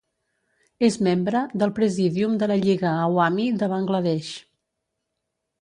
[0.87, 4.33] És membre del Presidium de la Lliga Awami de Bangladesh.